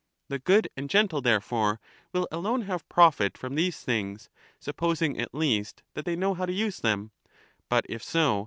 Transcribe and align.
The 0.29 0.39
good 0.39 0.67
and 0.75 0.89
gentle, 0.89 1.21
therefore, 1.21 1.79
will 2.11 2.27
alone 2.31 2.63
have 2.63 2.89
profit 2.89 3.37
from 3.37 3.53
these 3.53 3.81
things, 3.81 4.31
supposing 4.59 5.19
at 5.19 5.31
least 5.31 5.83
that 5.93 6.05
they 6.05 6.15
know 6.15 6.33
how 6.33 6.47
to 6.47 6.51
use 6.51 6.79
them. 6.79 7.11
But 7.69 7.85
if 7.87 8.01
so. 8.03 8.39